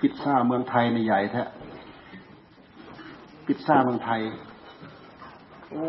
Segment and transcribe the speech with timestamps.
[0.00, 1.42] พิซซ่าเมืองไทยในใหญ่แท้
[3.46, 4.20] พิซซ่าเมืองไทย
[5.70, 5.82] โอ้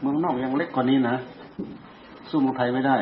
[0.00, 1.16] เมืองนอกยังเล็กกว่านี้นะ
[2.30, 2.96] สู้เมืองไทยไม่ได้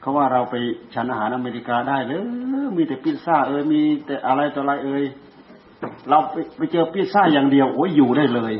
[0.00, 0.54] เขาว่าเราไป
[0.94, 2.20] ฉันอาหารอเมริกาได้เลย
[2.76, 5.04] มีแต่พิซซ่าเอ้ยมีแต่อะไรต่ออะไรเอ้ย
[6.08, 8.54] เราไปไปเจอพิซซ่าอย่างเดียวโอ้ยอยู่ได้เลย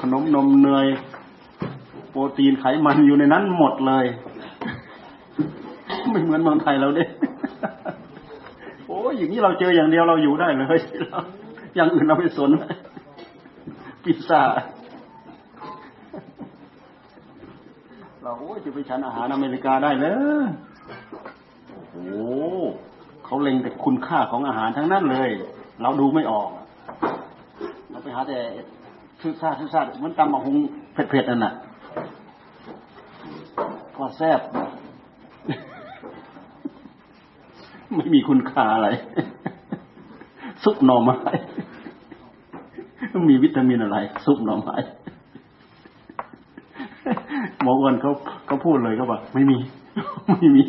[0.00, 0.86] ขนมนมเนย
[2.26, 4.04] รตีนไขมันอยู่ในนั้นหมดเลย
[6.10, 7.04] ไม่เหมือนเมืองไทยเราเด้
[8.86, 10.78] โอ้ยอย่างนี้เราเจออย่างเดียวเราอยู่ได้เลย
[11.76, 12.50] อย่างอื่นเราไม่สน
[14.04, 14.40] พิซซ่า
[18.22, 20.06] เราโอ้ยจะไปฉันอาหารอเมริกาได้เล
[20.44, 20.46] ย
[21.92, 22.06] โอ้
[23.24, 25.30] เขาเล็งแต่คุณค่าของอาหารทั้งนั้นเลย
[25.82, 26.48] เราดูไม่ออก
[27.90, 28.38] เราไปหาแต่
[29.20, 30.56] ซื้อซาซื้อซามันตำมาหุง
[30.92, 31.52] เผ็ดๆนั่นน่ะ
[34.00, 34.40] ก็แซ่บ
[37.94, 38.88] ไม่มีคุณค่าอะไร
[40.64, 41.16] ซุปหน่อไม้
[43.30, 44.76] มีวิตามินอะไร ซุปหน่อไม้
[47.62, 48.12] หมออ้วนเขา
[48.46, 49.58] เขาพูดเลยเขาบอกไม่มี
[50.28, 50.62] ไม่มี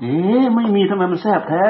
[0.00, 0.14] เอ๊
[0.54, 1.66] ไม่มีทำไมมันแซ่บแท้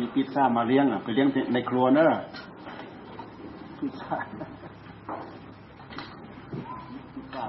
[0.00, 2.20] มีพิ ซ่ามาเลี้ยงอะไปเลี้ยงในครัวเนอะ
[3.78, 4.16] พิซซ่า
[7.14, 7.44] พิซซ่า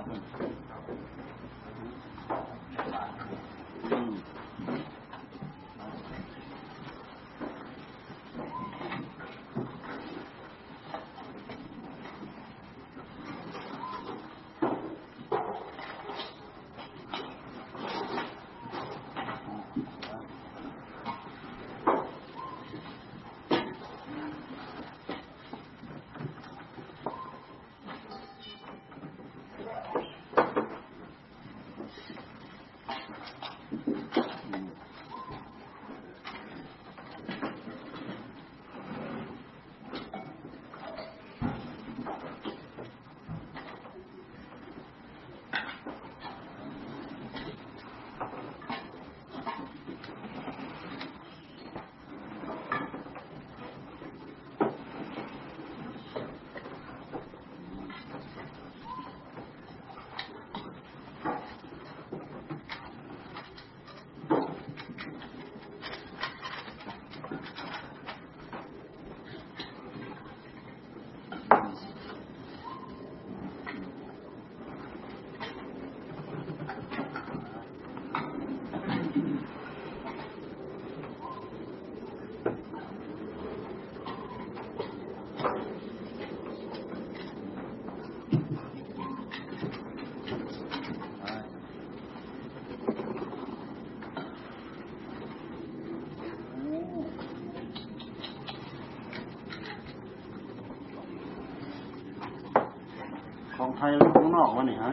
[103.85, 104.91] ของไทยข้างนอกวะนี่ฮะ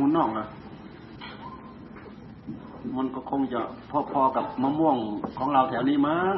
[0.00, 0.44] มันนอกละ
[2.96, 3.60] มันก็คงจะ
[3.90, 4.96] พอๆกับมะม่วง
[5.38, 6.34] ของเราแถวนี้มั้ง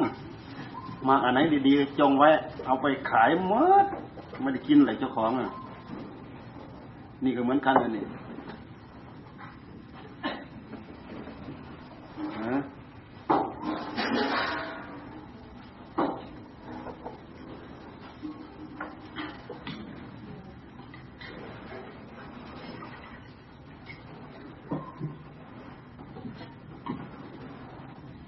[1.07, 2.29] มาอันไหนดีๆ จงไว้
[2.65, 3.53] เอาไปขายหม
[3.83, 3.85] ด
[4.41, 5.49] ไม่ได้กินเลยเจ้าของอะ
[7.23, 8.03] นี่ก็เหมือนกันเลยนี่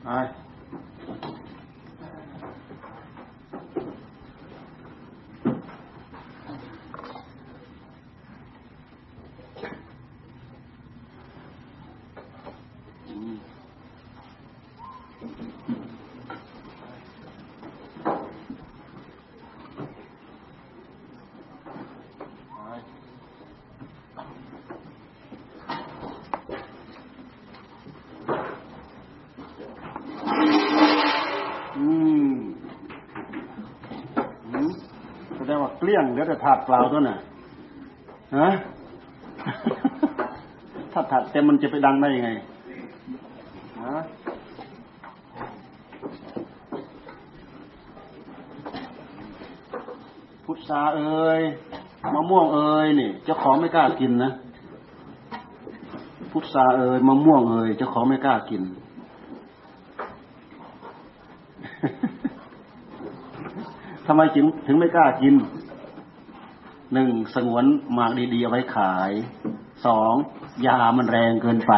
[0.05, 0.44] Aye.
[35.85, 37.17] เกลี้ยงเหลือแต่ถาดเปล่าตัวน่ะ
[38.37, 38.49] ฮะ
[40.91, 42.29] ถ้าถาดเต็มมันจะไปดังได้ยังไง
[43.83, 43.97] ฮะ
[50.45, 51.41] พุทราเอ้ย
[52.13, 54.31] มะม่วงเอ้ยนี่เจ้าของไม่กล้ากินนะ
[56.31, 58.61] พุทราเอ้ยมะม่วงเอ้ยเจ้าของไม่กล้ากิน
[64.05, 65.35] ทำไมจึงถึงไม่กล้ากิน
[66.93, 69.11] หนึ่งสงวนหมากดีๆเอาไว้ขาย
[69.85, 70.13] สอง
[70.65, 71.73] ยามันแรงเกินไป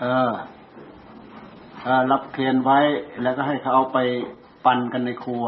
[0.00, 0.32] เออ
[1.82, 2.78] เเียนไว้
[3.22, 3.98] แล้วก็ให้เขาเอาไป
[4.64, 5.44] ปั่นกันในครัว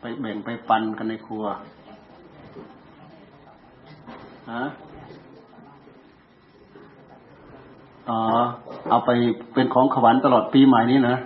[0.00, 1.44] ไปแบ่งไปปั่นกันในครัว
[4.52, 4.64] ฮะ
[8.10, 8.20] อ๋อ
[8.90, 9.10] เอาไป
[9.54, 11.16] เป็นของขวัญตลอดปีใหม่นี้นะ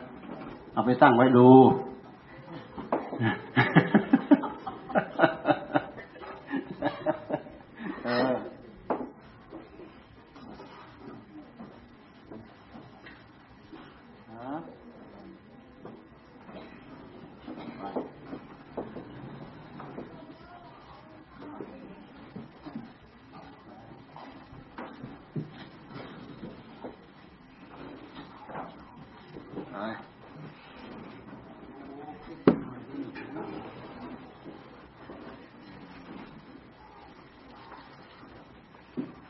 [0.75, 1.49] เอาไปตั้งไว้ดู
[8.05, 8.35] เออ
[14.33, 14.55] ฮะ
[17.79, 17.83] ไป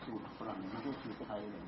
[0.05, 1.65] สูตรฝรั่งไม่ใช่สูตรไทยเลย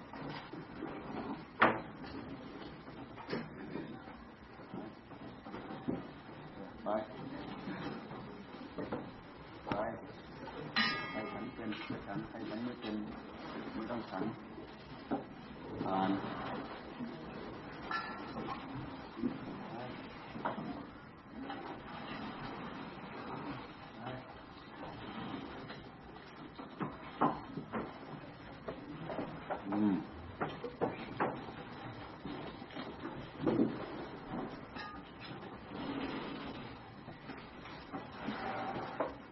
[6.85, 6.89] ไป
[9.65, 9.71] ไป
[11.11, 11.71] ใครฉันเป็น
[12.07, 12.95] ฉันใครฉันไม่เป็น
[13.75, 14.25] ไม่ต้องฉัน
[15.85, 16.11] ผ่าน
[29.75, 29.95] อืม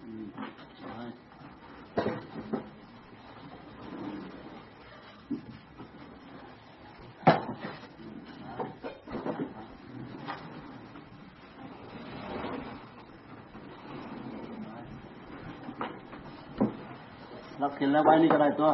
[0.05, 0.25] อืม
[0.83, 0.89] ไป
[17.63, 18.71] รับ เขียนแล้วไว้นี่ก็ได้ตัว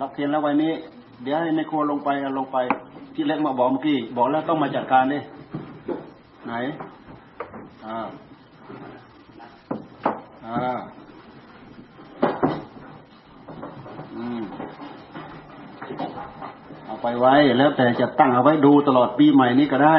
[0.00, 0.72] รับเขียนแล้วไว้นี้
[1.22, 2.08] เดี๋ยวให้ในครัวลงไป
[2.38, 2.56] ลงไป
[3.14, 5.18] ที่เล็กมาบอกเมื่อกี้บอกแล้วต้องมาจัดการดิ
[6.46, 6.52] ไหน
[7.86, 7.98] อ่า
[10.46, 10.76] อ่า
[14.14, 14.42] อืม
[16.86, 19.96] เอาไปไว้แล้วแต่จะตั้งเอาไว้ดูตลอดปีใหม่นี้ก็ได้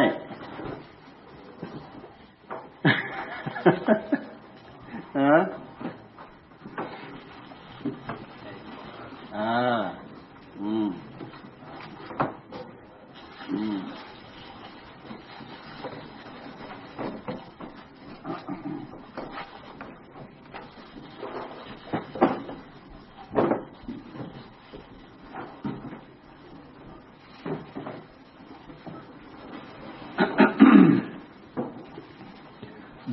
[5.16, 5.42] เออ
[9.38, 9.54] อ่า
[10.62, 10.88] อืม
[13.52, 13.78] อืม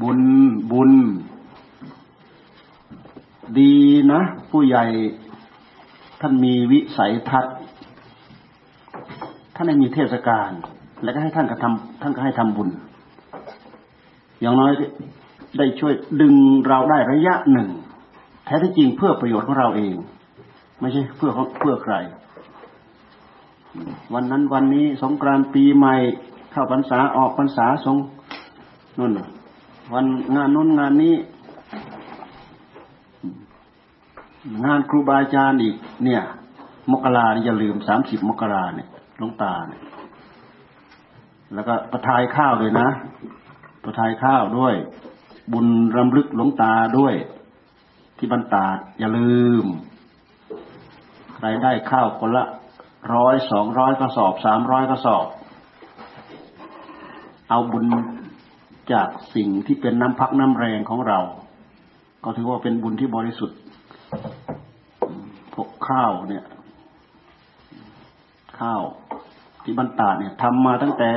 [0.03, 0.21] บุญ
[0.71, 0.93] บุญ
[3.59, 3.73] ดี
[4.13, 4.21] นะ
[4.63, 4.89] ผู้ใหญ่
[6.21, 7.57] ท่านมีวิสัยทัศน์
[9.55, 10.51] ท่านให้มีเทศกาล
[11.03, 12.69] แล้วก็ให้ท่านกระทำท่านก็ให้ทำบุญ
[14.41, 14.73] อย่างน้อย
[15.59, 16.35] ได้ช่วยดึง
[16.69, 17.69] เราได้ระยะหนึ่ง
[18.45, 19.95] แท้ที่จริงเพื่อประโยชน์ของเราเอง
[20.81, 21.95] ไม่ใช่เพื่อเพื่อใคร
[24.15, 25.95] วันนั้นวันนี้สงกรานต์ปีใหม่
[26.53, 27.97] เข้าพรรษาออกพรรษาสง
[28.99, 29.13] นู่น
[29.95, 31.15] วันงานนู้นงานนี้
[34.65, 36.23] งานครูบาอาจารย์อีก เนี่ย
[36.93, 39.83] มกรารีอย่าลืมสามสิบมกราเนี่ยหลวงตาเนี่ย
[41.55, 42.89] แล้วก็ประทายข้าวด้วยนะ
[43.85, 44.75] ประทายข้าวด้วย
[45.53, 47.15] บุญรำลึกหลวงตาด้วย
[48.19, 48.65] ที่บรรตา
[48.99, 49.65] อย่าลืม
[51.35, 52.45] ใครได้ข้าวคนละ
[53.15, 55.27] ร้อยสองร้อยกระสอบสามร้อยกระสอบ
[57.51, 57.85] เอาบุญ
[58.93, 61.19] จากสิ่งที่เป็นน้ำพักน้ำแรงของเรา
[62.25, 63.59] ก็ถือว่าเป็นบุญที่บริสุทธิ์
[65.89, 66.45] ข้าวเนี่ย
[68.61, 68.83] ข้าว
[69.65, 71.13] ที่บรรดาเนี่ยทำมาตั้งแต่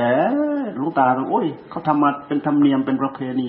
[0.78, 3.48] ลุงตาโอ้ยเขาทำมาเป็นธรรมเนียมเป็นประเพณี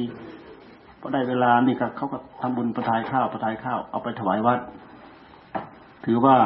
[1.00, 4.60] พอได้เวลานี่ก็เขาก็ทำบุญประทายข้าวประทายข้าวเอาไปถวายวัด
[6.06, 6.38] ถือว่า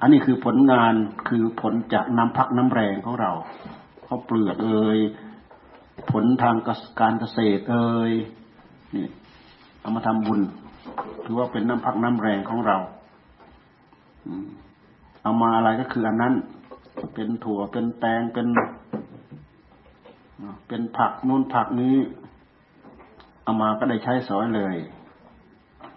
[0.00, 0.94] อันนี้คือผลงาน
[1.28, 3.32] คือผลจากน้ำพักน้ำแรงของเรา
[4.04, 4.98] เขาเปลือกเอ่ย
[6.10, 6.56] ผลทาง
[7.00, 8.12] การเกษตรเอ่ย
[8.94, 9.06] นี่
[9.80, 10.40] เอามาทำบุญ
[11.24, 12.76] ถือว่าเป็นน้ำพักน้ำแรงของเรา
[15.22, 16.34] เอามาอะไรก็คืออันนั้น
[17.14, 18.46] เป็นถั่วเป็นแตงเป็น
[20.68, 21.96] เป็นผักนู่นผักนี้
[23.44, 24.76] เอามาก็ได้ใช้สอยเลย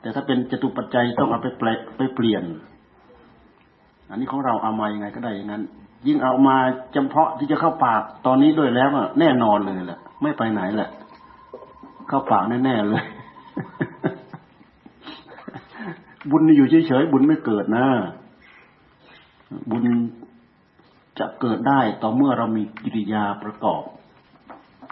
[0.01, 2.43] แต่ถ้าเป็นจตุปัจจัยต้องเอาไปแปลไปเปลี่ยน
[4.09, 5.63] อันนี้ของเราเอามายังไงก็ได้อย่างนั้น
[6.07, 6.55] ยิ่งเอามา
[6.95, 10.89] จำเพาะที่จะเข้าปากตอนนี้ด้วยแล้วอะแน่นอนเลยแหละไม่ไปไหนแหละ
[12.07, 13.03] เข้าปากแน่ๆเลย
[16.33, 17.87] บุญอยู่เฉยๆบุญไม่เกิดนะ
[19.69, 19.85] บุญ
[21.19, 23.81] จะเกิดได้ต่อเมื่อเรามีกิริยาประกอบ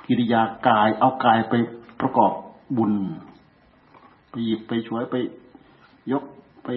[0.08, 1.54] กิริยากายเอากายไป
[2.02, 2.32] ประกอบ
[2.78, 2.94] บุญ
[4.30, 5.16] ไปหยิบไปช่วยไป
[6.12, 6.24] ยก
[6.64, 6.70] ไป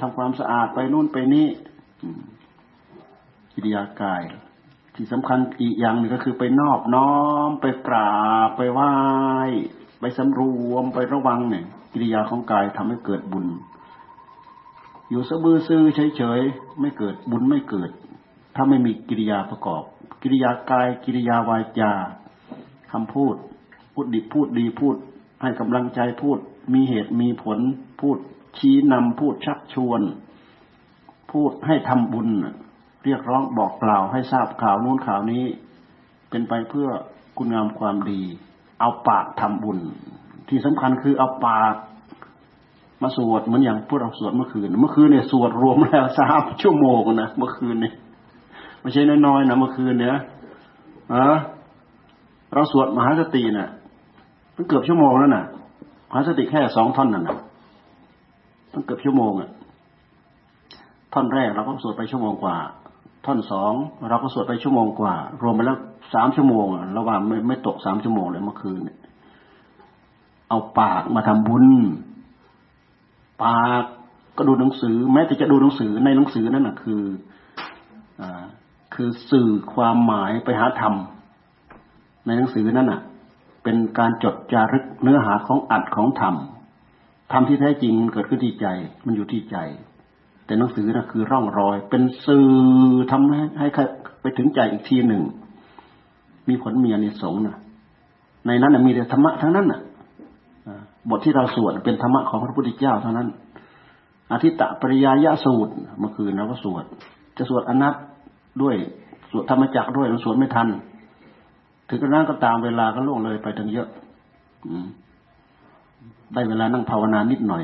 [0.00, 1.48] ทำความสะอาดไปนู่นไปนี่
[3.54, 4.22] กิริยากาย
[4.94, 7.12] ที่สำคัญอีกอย่างหนึ่งก็คือไปนอบน้อ
[7.48, 8.12] ม ไปกรา
[8.46, 8.92] บไปไหว้
[10.00, 10.40] ไปสำร
[10.70, 13.46] วมไประวังเนี่ยกิริยาของกายทำให้เกิดบุญ
[15.10, 15.82] อยู่สะบือซื่อ
[16.16, 17.90] เฉยๆไม่เกิดบุญไม่เกิด
[18.54, 19.82] ถ้าไม่มีกิริยาประกอบ
[20.22, 21.92] กิริยากายกิริยาวาจา
[22.92, 23.34] คำพูด
[23.92, 24.96] พูดดีพูดดีพูด
[25.42, 26.38] ให้กำลังใจพูด
[26.74, 27.58] มีเหตุมีผล
[28.00, 28.18] พูด
[28.58, 30.00] ชี้นำพูดชักชวน
[31.32, 32.28] พูดให้ทำบุญ
[33.04, 35.44] เรียกร้องบอกกล่าวให้ทราบข่าวนู้นข่าวนี้
[36.30, 36.88] เป็นไปเพื่อ
[37.36, 38.22] คุณงามความดี
[38.80, 39.78] เอาปากทำบุญ
[40.48, 41.74] ที่สำคัญคือเอาปาก
[43.02, 47.94] มาสวดเหมือนอย่างพวกเราสวดเมื่อคืน เมื่อคืนเนี่ยสวดรวมแล้วสามชั่วโมงนะเมื่อคืนเนี่ย
[48.80, 50.16] ไม่ใช่น้อยๆนะเมื่อคืนเนี่ย
[51.12, 51.38] อะ
[52.54, 53.68] เราสวดมหาสติเนะ่ะ
[54.56, 55.44] มันเกือบชั่วโมงแล้วนะ่ะ
[56.08, 57.38] มหาสติแค่สองท่อนนั่นนะ
[58.72, 59.50] ต้องเกือบชั่วโมงอะ่ะ
[61.12, 62.56] ท่อนแรกเราก็สวดไปชั่วโมงกว่า
[63.26, 63.72] ท่อนสอง
[64.08, 65.78] เราก็สวดไปชั่วโมงกว่า รวมไปแล้ว
[66.14, 66.66] สามชั่วโมง
[66.98, 68.98] ระหว่างไม่ไม่ตกสามชั่วโมงเลยเมื่อคืนเนี่ย
[70.48, 71.66] เอาปากมาทำบุญ
[73.42, 73.84] ปาก
[74.36, 77.02] ก็ดูหนังสือ แม้แต่จะดูหนังสือในหนังสือนั่นนะคือ
[78.94, 80.94] คือสื่อความหมายไปหาธรรม
[82.26, 83.00] ในหนังสือนั่นน่ะ
[83.64, 86.34] เป็นการจดจารึกเนื้อหาของอัดของธรรม
[87.32, 88.66] ธรรมที่แท้จริงมันเกิดขึ้นที่ใจ
[89.06, 89.56] มันอยู่ที่ใจ
[90.46, 92.50] แต่หนังสือน่ะคือร่องรอย เป็นสื่อ
[93.10, 93.66] ทำให้ให้
[94.20, 95.22] ไปถึงใจอีกทีหนึ่ง
[96.48, 97.58] มีผลมีอนิสงส์นะ
[98.46, 99.80] ในนั้นมีแต่ธรรมะทั้งนั้นน่ะ
[101.08, 103.28] บทที่เราสวดเป็นธรรมะของพระพุทธเจ้าเท่านั้น
[104.32, 106.84] อธิตตปริยายะสูตรเมื่อคืนเราก็สวด
[107.36, 107.94] จะสวดอนัต
[108.62, 108.74] ด้วย
[109.30, 110.68] สวดธรรมจักด้วยมันสวดไม่ทัน
[111.88, 113.88] ถึงกระนั้นก็ตามเวลาก็ล่วงเลยไปทั้งเยอะ
[116.34, 117.62] ได้เวลานั่งภาวนานิดหน่อย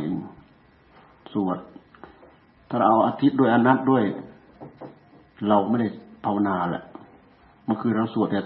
[1.33, 1.59] สวด
[2.69, 4.05] ถ้าเราเอาอาทิตย์ด้วยอนัตด้วย
[5.49, 5.89] เราไม่ได้
[6.25, 6.85] ภาวนาแหละ
[7.69, 8.41] มันคือเราสวดแต่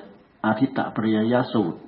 [0.46, 1.78] อาทิตตปริยยสูตร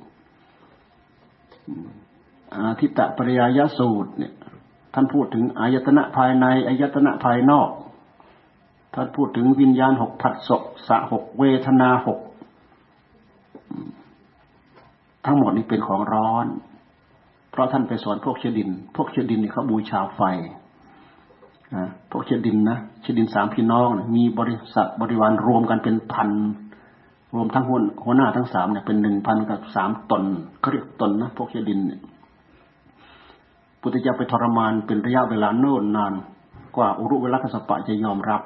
[2.60, 4.32] อาทิตตปริยยสูตรเนี่ย
[4.94, 7.70] ท่านพูดถึงอายตนะภายในอายตนะภายนอก
[8.94, 12.20] ท่านพูดถึงวิญญาณหกผัสสะสะหกเวทนาหก
[15.26, 16.46] ทั้งหมดนี้เป็นของร้อน
[17.50, 20.20] เพราะท่านไปสอนพวกเชดิน พวกเชดินนี่เขาบูชาไฟ
[21.74, 26.30] นะพวกเชดินนะเชดินสามพี่น้องมีบริษัทบริวารรวมกันเป็นพัน
[27.34, 30.22] รวมทั้งหัวหัวหน้าทั้งสามเนี่ยเป็นหนึ่งพันกับสามตน
[30.60, 32.00] เขาเรียกตนนะพวกเชดินเนี่ย
[33.82, 36.12] พุทธเจ้าไปทรมานเป็นระยะเวลาโน่นนาน
[36.76, 38.42] กว่าอุรุเวลกัสปะจะยอมรับ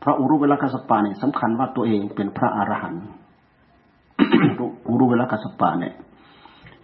[0.00, 3.04] เพราะอุรุเวลกัสปะเนี่ยสำคัญว่าตัวเองเป็นพระอรหันต์
[4.88, 5.94] อุรุเวลกัสปะเนี่ย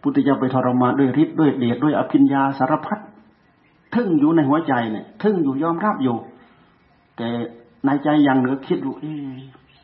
[0.02, 2.99] พุทธเจ้าไปทรมานด้วยฤทธิ์ด้วยเดชด้วยอภิญญาสารพัด
[3.94, 6.16] ทึ่งอยู่ในหัวใจเนี่ยทึ่งอยู่ยอมรับอยู่
[7.16, 7.28] แต่
[7.84, 9.04] ในใจยังเหนือคิดดูเอ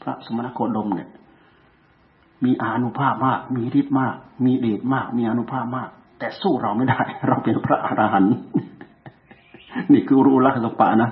[0.03, 1.09] พระสมณโคดมเนี่ย
[2.45, 8.35] มีอานุภาพมาก มีฤทธิ์มาก มีเดชมาก มีอนุภาพมาก แต่สู้เราไม่ได้ เราเป็นพระอรหันต์
[9.93, 11.11] นี่คือรู้ลักษณะนะ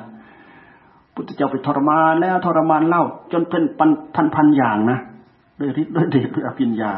[1.14, 4.98] พุทธเจ้าไปทรมานแล้วทรมานเล่า จนเป็นพันพันพันอย่างนะ
[5.58, 6.92] ด้วยฤทธิ์ด้วยเดชด้วยอภิญญา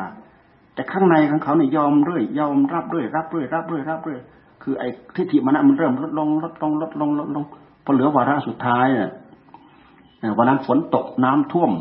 [0.75, 4.21] แต่ข้างในของเขาเนี่ยยอมเรื่อยยอมรับเรื่อยรับเรื่อยรับเรื่อยรับเรื่อย
[4.63, 7.45] คือไอ้ทิฏฐิมันมันเริ่มลดลงลดลงลดลงลดลง
[7.85, 11.73] พอเหลือวาระสุดท้ายเนี่ยวันนั้นฝนตกน้ำท่วม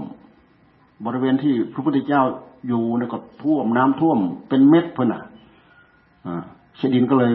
[1.06, 2.24] บริเวณที่พระพุทธเจ้า
[2.68, 4.18] อยู่เนี่ยก็ท่วมน้ำท่วม
[4.50, 5.22] เป็นเม็ดเพื่อนอะ
[6.78, 7.32] เชดินก็เลย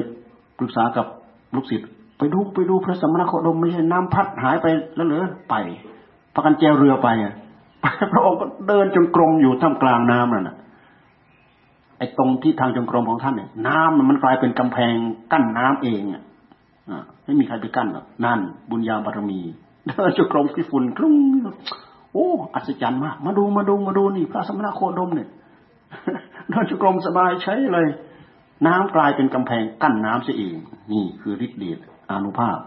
[0.58, 1.06] ปรึกษากับ
[1.54, 1.88] ลูกศิษย์
[2.18, 5.54] ไปดูไปดูพระสมณโคดมไม่ใช่น้ำพัดหายไปแล้วเหรอไป
[6.34, 7.34] พากันแจวเรือไปอะ
[8.12, 10.56] พระองค์ก็เดินจงกรมอยู่ท่ามกลางน้ำนั่นแหะ
[11.98, 14.94] ไอ้ตรงที่ทางจงกรมของท่านเนี่ย น้ำมันกลายเป็นกำแพง
[15.32, 16.22] กั้นน้ำเองอะ
[17.24, 19.40] ไม่มีใครไปกั้นหรอกนั่น บุญญาบารมี
[19.88, 21.16] เดินจงกรมที่ฝุ่นกรุ้ง
[22.12, 25.28] โอ้อัศจรรย์มากมาดูมาดูมาดูนี่ พระสมณโคดมเนี่ย
[26.50, 27.86] เดินจงกรมสบายใช้เลย
[28.66, 30.56] น้ำกลายเป็นกำแพงกั้นน้ำเสียเอง
[30.92, 31.78] นี่คือฤทธิ์เดช
[32.10, 32.58] อานุภาพ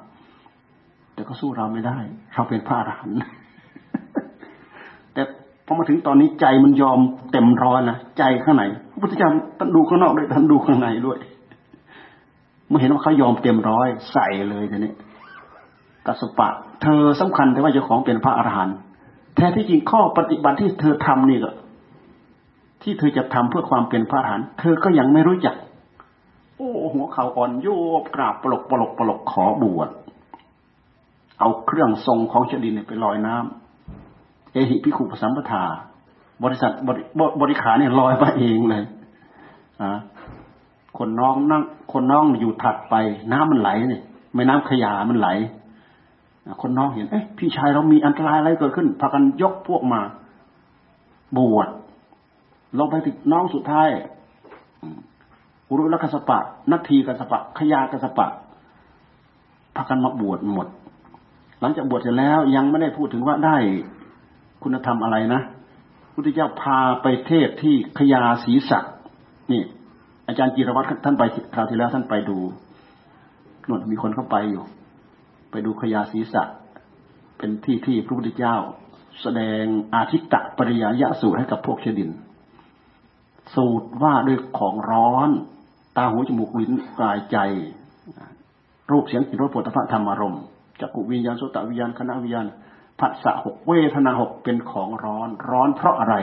[1.14, 1.98] แต่ก็สู้เราไม่ได้
[2.34, 3.18] เราเป็นพระอรหันต์
[5.14, 5.22] แต่
[5.66, 7.00] พอมาถึงตอนนี้ใจมันยอม
[7.32, 9.30] เต็มร้อนนะใจข้างในพระพุทธเจ้า
[9.60, 11.18] ท่านดูข้างนอกด้วยท่านดูข้างในด้วย
[12.68, 14.94] เมื่อเห็นว่าเขายอมเต็มร้อยใส่เลยทีนี้
[16.06, 16.50] กัสปะ
[16.84, 18.76] เธอสำคัญแต่ว่าเจ้าของเป็นพระอรหันต์
[19.36, 21.52] แท้ที่จริงข้อปฏิบัติที่เธอทำนี่ก็
[22.84, 25.56] ที่เธอจะทำเพื่อความเป็นพระอรหันต์เธอก็ยังไม่รู้จัก
[26.58, 27.68] โอ้หัวเข่าอ่อนโย
[28.02, 29.90] บกราบปลกปลกปลกขอบวช
[31.40, 35.64] เอาเครื่องทรงของเจดินไปลอยน้ำเอหิพิคุปสัมปทา
[36.44, 37.02] บริษัทบริ
[37.42, 38.84] บริขาเนี่ยลอยไปเองเลย
[39.82, 39.92] อ่า
[40.98, 42.96] คนน้องนั่ง คนน้องอยู่ถัดไป
[43.32, 44.02] น้ำมันไหลเนี่ย
[44.36, 45.28] ไม่น้ำขยามันไหล
[46.62, 50.02] คนน้องเห็น เอ๊ะพี่ชายเรามีอันตรายอะไรเกิดขึ้นพากันยกพวกมา
[51.38, 51.68] บวช
[52.78, 53.88] ลงไปถึงน้องสุดท้าย
[55.70, 56.40] อุรุลกัสปะ
[56.72, 58.28] นัททีกัสปะ ขยากัสปะ
[59.76, 60.68] พากันมาบวชหมด
[61.62, 63.58] หลังจากบวชเสร็จแล้วยังไม่ได้พูดถึงว่าได้
[64.64, 65.42] คุณธรรมอะไรนะ
[66.14, 68.86] พุทธเจ้าพาไปเทศที่ขยาศรีสัก
[69.52, 69.62] นี่
[70.28, 72.38] อาจารย์จิรวัตรท่านไปคราวที่แล้วท่านไปดู
[73.68, 74.64] นวดมีคนเข้าไปอยู่
[75.52, 76.50] ไปดูขยาศรีสัก
[77.38, 78.56] เป็นที่ที่พระพุทธเจ้า
[79.22, 79.64] แสดง
[79.96, 82.12] อาทิตตะปริยายะสูตรให้กับพวกเชดิน
[83.56, 85.30] สูตรว่าด้วยของร้อน
[85.98, 87.38] ตาหูจมูกลิ้นกายใจ
[88.92, 90.44] รูปเสียงกลิ่นรสผลิตภัณฑ์ธรรมอารมณ์
[90.82, 92.48] จักรวิญญาณโสตวิญญาณคณะวิญญาณ
[93.00, 96.16] ผัสสะหกเวทนาหกเป็นของร้อน ร้อนเพราะอะไร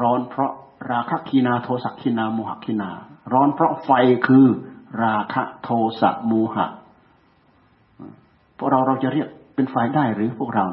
[0.00, 0.52] ร้อนเพราะ
[0.90, 2.90] ราคะคีนาโทสักคีนาโมหคีนา
[3.32, 3.90] ร้อนเพราะไฟ
[4.26, 4.46] คือ
[5.04, 5.68] ราคะโท
[6.00, 6.66] สะโมหะ
[8.58, 10.66] พวกเราเราจะเรียกเป็นไฟได้หรือพวกเรา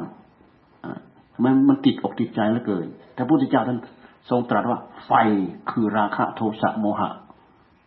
[1.34, 3.78] ทำไมมันติดอกติดใจเหลือเกิน แต่พระพุทธเจ้าท่าน
[4.30, 5.12] ทรงตรัสว่าไฟ
[5.70, 7.10] คือราคะโทสะโมหะ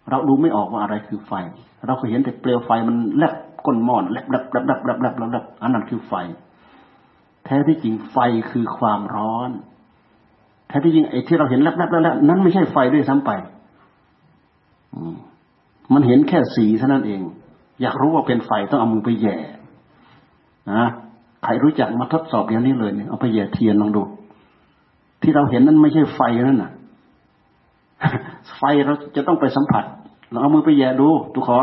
[0.09, 1.33] เราดูไม่ออกว่าอะไรคือไฟ
[1.87, 3.33] เราเคยเห็นแต่เปลวไฟมันแลบ
[3.65, 6.13] ก้นหม้อนแลบแลบแลบแลบแลบแลบแลบอันนั้นคือไฟ
[7.45, 8.17] แท้ที่จริงไฟ
[8.51, 9.49] คือความร้อน
[10.67, 13.31] แท้ที่จริงไอ้ที่เราเห็นแลบแลบแลบนั้นไม่ใช่ไฟด้วยซ้ำไป
[15.93, 17.21] มันเห็นแค่สีเท่านั้นเอง
[17.81, 19.35] อยากรู้ว่าเป็นไฟต้องเอามือไปแย่
[20.71, 20.83] นะ
[21.43, 24.03] ใครรู้จักมาทดสอบอย่างนี้เลยเนี่ยเอาไปแย่เทียนลองดู
[25.21, 26.71] ที่เราเห็นนั้นไม่ใช่ไฟนั่นน่ะ
[28.57, 29.83] ไฟเราจะต้องไปสัมผัส
[30.29, 31.59] เราเอามือไปแย่ดูตุขอ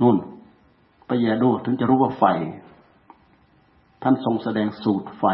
[0.00, 0.16] นู่น
[1.06, 2.24] ไปแย่ดูถึงจะรู้ว่าไฟ
[4.02, 5.24] ท่านทรงแสดงสูตรไฟ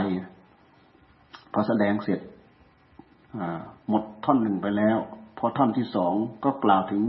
[1.53, 2.21] พอแสดงเสร็จ
[3.89, 4.99] หมดท่อนหนึ่งไปแล้ว
[5.39, 6.13] พอท่อนที่สอง
[6.45, 7.03] ก็กล่าวถึง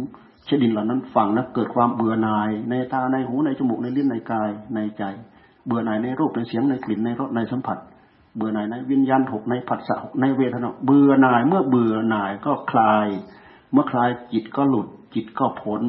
[0.45, 5.03] เชดินเหล่านั้นฟังแล้วเกิดความเบื่อหน่าย ในตาในหูในจมูกในลิ้นในกายในใจ
[5.65, 7.77] เบื่อหน่ายในรูปในเสียงในกลิ่นในรสในสัมผัส
[8.35, 13.07] เบื่อหน่ายในวิญญาณหกในผัสสะหกในเวทนาเบื่อหน่ายเมื่อเบื่อหน่ายก็คลาย
[13.71, 15.81] เมื่อคลายจิตก็หลุด จิตก็พ้น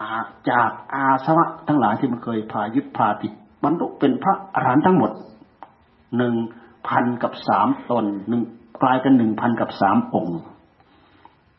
[0.00, 0.14] อา
[0.50, 5.10] จากอาสวะทั้งหลายที่มันเคยพายึดพาติดบรรลุเป็นพระอรหันต์ทั้งหมด
[6.16, 6.34] หนึ่ง
[6.88, 8.42] พันกับสามตนหนึ่ง
[8.82, 10.40] กลายเป็นหนึ่งพันกับสามองค์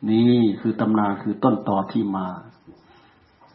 [0.10, 2.28] นี่คือตำนานคือต้นต่อที่มา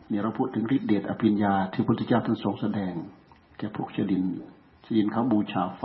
[0.08, 2.94] เนี่ยเราพูดถึงฤทธิเดชอภิญญาที่พุทธเจ้าท่านทรงแสดง
[3.58, 4.24] แก่พวกเชดิน
[4.82, 5.84] เชดินเขาบูชาไฟ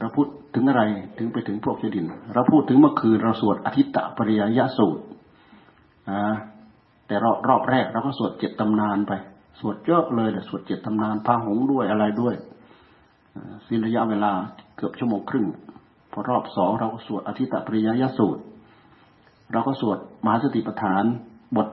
[0.00, 0.82] เราพูดถึงอะไร
[1.18, 5.02] ถึงไปถึงพวกเชดิน เราพูดถึงเมื่อคืนเราสวดอธิตตปริยยสูตร
[6.10, 6.34] อ่า
[7.06, 9.12] แต่รอบรอบแรกเราก็สวดเจ็ดตำนานไป
[9.60, 12.34] สวดเยอะเลยแต่สวดเจ็ดตำนานพาหงด้วยอะไรด้วย
[13.66, 14.32] สิ้นระยะเวลา
[14.76, 15.46] เกือบชั่วโมงครึ่ง
[16.12, 18.42] พอรอบสองเราก็สวดอธิตตปริยยสูตร
[19.52, 21.04] เราก็สวดมหาสติปัฏฐาน
[21.56, 21.68] บท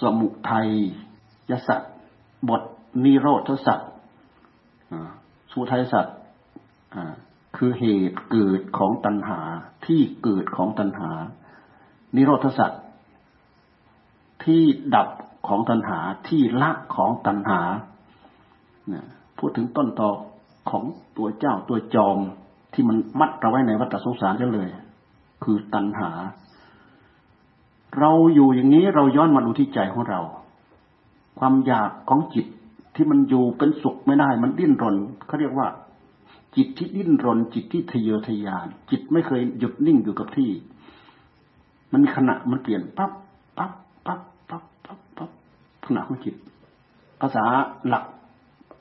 [0.00, 0.68] สมุทัย
[1.50, 1.80] ยศัต
[2.48, 2.62] บท
[3.04, 3.80] นิโรธสัต
[5.50, 6.06] สมุทัยสัต
[7.56, 9.40] คือเหตุเกิดของตัณหา
[9.86, 11.10] ที่เกิดของตัณหา
[12.14, 12.82] นิโรธสัตว์
[14.44, 14.62] ที่
[14.94, 15.08] ดับ
[15.48, 15.98] ของตัณหา
[16.28, 17.60] ที่ละของตัณหา
[19.38, 20.10] พูดถึงต้นตอ
[20.70, 20.84] ของ
[21.16, 22.18] ตัวเจ้าตัวจอม
[22.72, 24.68] ที่มันมัดเราไว้ในวัฏสงสารกันเลย
[25.44, 26.10] คือตัณหา
[27.98, 30.20] เราอยู่อย่างนี้เราย้อนมาดูที่ใจของเรา
[31.38, 32.46] ความอยากของจิต
[32.94, 35.68] ที่มันอยู่เป็นสุขไม่ได้ มันดิ้นรนเขาเรียกว่า
[36.56, 40.50] จิตที่ดิ้นรน จิตที่ทะเยอทะยาน จิตไม่เคยหยุดนิ่งอยู่กับที่
[41.92, 43.12] มันมีขณะมันเปลี่ยนปั๊บ
[43.58, 43.72] ปั๊บ
[44.06, 45.30] ปั๊บปั๊บปั๊บปั๊บ
[45.86, 46.34] ขณะของจิต
[47.20, 47.44] ภาษา
[47.88, 48.04] หลัก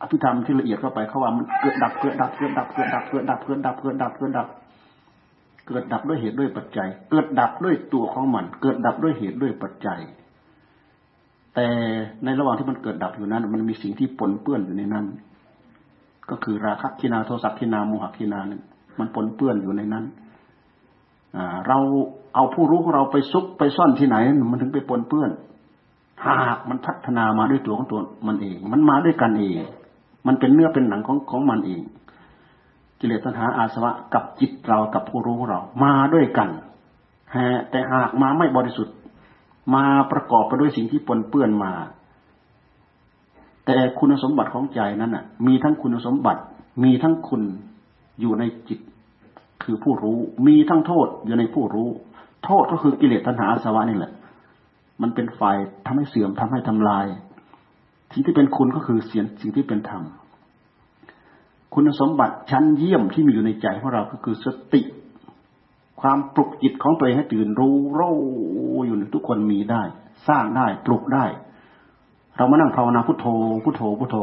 [0.01, 4.47] อภิธรรมที่ละเอียดเข้าไปเขาว่ามันเกิดดับเกิดดับเกิดดับเกิดดับเกิดดับเกิดดับเกิดดับเกิดดับ
[5.67, 9.99] เกิดดับด้วยเหตุด้วยปัจจัย เกิดดับด้วยตัวของมัน เกิดดับด้วยเหตุด้วยปัจจัย
[11.55, 11.67] แต่
[12.23, 15.05] ในระหว่างที่มันเกิดดับอยู่นั้น มันมีสิ่งที่ปนเปื้อนอยู่ในนั้น
[16.31, 18.63] ก็คือราคะกินาโทสักกินาโมหกินาเนี่ย
[18.99, 20.05] มันปนเปื้อนอยู่ในนั้น
[21.67, 21.77] เรา
[22.35, 24.15] เอาผู้รู้ของเราไปซุกไปซ่อนที่ไหน
[24.51, 25.31] มันถึงไปปนเปื้อน
[26.25, 29.59] หากมันพัฒนามาด้วยตัวของตัวมันเอง มันมาด้วยกันเอง
[30.27, 31.81] มันเป็นเนื้อเป็นหนังของของมันเอง
[32.99, 36.49] กิเลสตัณหาอาสวะกับจิตเรากับผู้รู้เรา มาด้วยกัน
[37.35, 38.95] ฮะแต่หากมาไม่บริสุทธิ์
[39.75, 41.71] มาประกอบไปด้วยสิ่งที่ปนเปื้อนมา
[43.71, 46.41] แต่คุณสมบัติของใจนั้นน่ะ มีทั้งคุณสมบัติ
[46.83, 47.41] มีทั้งคุณ
[48.21, 48.79] อยู่ในจิต
[49.63, 51.89] คือผู้รู้ มีทั้งโทษอยู่ในผู้รู้
[52.45, 54.11] โทษก็คือกิเลสตัณหาอสวะนี่แหละ
[55.01, 55.41] มันเป็นไฟ
[55.85, 57.05] ทำให้เสื่อมทำให้ทำลาย
[58.11, 60.03] สิ่งที่เป็นคุณก็คือเสียงสิ่งที่เป็นธรรม
[61.73, 64.81] คุณสมบัติชั้นเยี่ยมที่มีอยู่ในใจของเราก็คือสติ
[66.01, 68.17] ความปลุกจิตของตัวเองให้ตื่นรู้รู้
[68.85, 69.83] อยู่ทุกคนมีได้
[70.27, 71.25] สร้างได้ปลุกได้
[72.39, 73.25] เรามานั่งภาวนาพุทโธ
[73.63, 74.17] พุทโธพุทโธ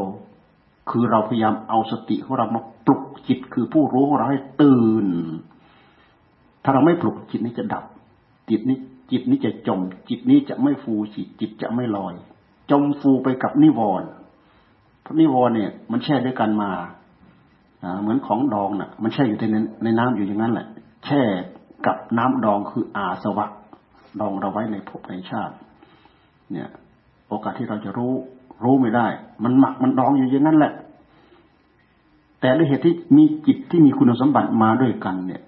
[0.90, 5.06] คือเราพยายามเอาสติของเรามาปลุกจิตคือผู้รู้ของเราให้ตื่น
[6.64, 7.84] ถ้าเราไม่ปลุกจิตนี้จะดับ
[8.50, 8.78] จิตนี้
[9.10, 12.14] จิตนี้จะจม จิตนี้จะไม่ฟูจิตจิตจะไม่ลอย
[12.70, 14.08] จมฟูไปกับนิวรณ์
[15.02, 16.70] เพราะนิวรณ์เนี่ย มันแช่ด้วยกันมา
[18.00, 20.66] เหมือนของดองน่ะ มันแช่อยู่ในในน้ำอยู่อย่างนั้นแหละ
[21.04, 21.22] แช่
[21.86, 23.46] กับน้ำดองคืออาสวะ
[24.20, 25.54] ดองเราไว้ในภพในชาติ
[26.52, 26.68] เนี่ย
[27.28, 28.12] โอกาสที่เราจะรู้
[28.64, 29.06] รู้ไม่ได้
[29.44, 30.72] มันหมักมันดองอยู่อย่างนั้นแหละ
[32.40, 35.42] แต่ด้วยเหตุที่มีจิตที่มีคุณสมบัติมาด้วยกันเนี่ย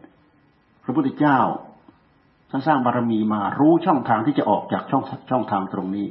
[0.85, 1.39] พระพุทธเจ้า
[2.51, 6.07] ท่านสร้างบารมีมารู้ช่องทางที่จะออกจากช่องช่องทางตรงนี้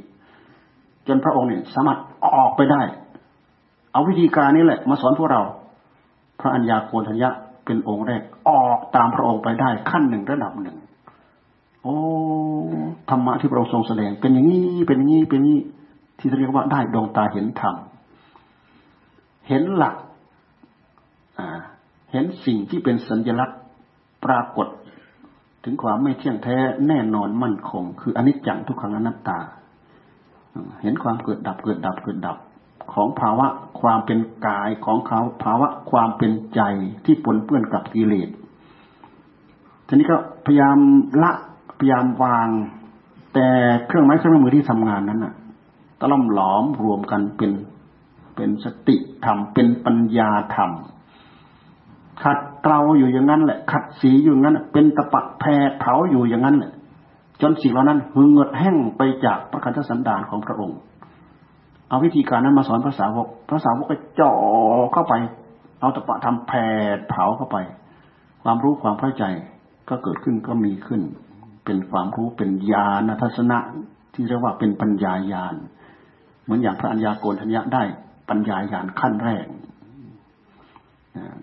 [1.08, 2.00] จนพระองค์เนี่ยสามารถ
[2.36, 2.82] ออกไปได้
[3.92, 5.42] เอาวิธีการนี้แหละ มาสอนพวกเรา
[6.40, 7.30] พระอัญญาโกณทัญญะ
[7.66, 10.78] เป็นองค์แรกออกตามพระองค์ไปได้ขั้นหนึ่งระดับหนึ่ง
[11.88, 12.00] โอ้
[13.10, 15.60] ธรรมะที่พระองค์ทรงแสดง เป็นอย่างนี้เป็นอย่างนี้เป็นนี้
[16.20, 17.76] ที่เรียกว่าได้ดวงตาเห็นธรรม
[19.48, 19.96] เห็นหลัก
[22.12, 23.60] เห็นสิ่งที่เป็นสัญลักษณ์
[24.26, 24.68] ปรากฏ
[25.64, 29.40] ถึงความไม่เที่ยงแท้แน่นอนมั่นคง คืออนิจจังทุกขังอนัตตา
[30.82, 32.38] เห็นความเกิดดับเกิดดับเกิดดับ
[32.94, 33.48] ของภาวะ
[33.82, 36.62] ความเป็นกายของเขาภาวะความเป็นใจ
[37.06, 38.30] ที่ปนเปื้อนกับกิเลส
[39.88, 40.78] ทีนี้ก็พยายาม
[41.24, 41.32] ละ
[41.78, 42.50] พยายามวาง
[43.34, 43.48] แต่
[43.88, 45.34] เครื่องไม้เครื่องมือที่ทำงานนั้นน่ะ
[46.00, 47.52] ตล่อมหลอมรวมกันเป็น
[48.36, 50.72] เป็นสติธรรมเป็นปัญญาธรรม
[52.24, 56.72] ขัดเกลาอยู่อย่างนั้นแหละ ขัดสีอยู่อย่างนั้นเป็นตะปักแพรเผาอยู่อย่างนั้นแหละ
[57.42, 60.78] จนสิ่งเหล่านั้นหึงเงดแห้งไปจากพระคันธสันดานของพระองค์
[61.90, 64.34] เอาวิธีการนั้นมาสอนภาษาวกภาษาวกก็จ่อ
[64.94, 65.14] เข้าไป
[65.80, 66.52] เอาตะปะทำแผ
[66.96, 67.58] ดเผาเข้าไป
[68.44, 69.24] ความรู้ความเข้าใจ
[69.90, 71.02] ก็เกิดขึ้นก็มีขึ้น
[71.68, 73.60] เป็นความรู้เป็นญาณทัศนะ
[74.14, 75.56] ที่เรียกว่าเป็นปัญญาญาณ
[76.44, 77.84] เหมือนอย่างพระัญญาโกณทัญญาได้
[78.30, 79.46] ปัญญาญาณขั้นแรก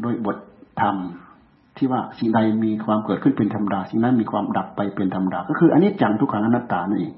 [0.02, 0.36] โดยบท
[0.80, 0.96] ธรรม
[1.76, 7.14] ที่ว่าสิ่งใดมีความเกิดขึ้นเป็นธรรมดาสิ่งนั้นมีความดับไปเป็นธรรมดา ก็คืออันนี้จังทุกขังอนัตตานั่นเอง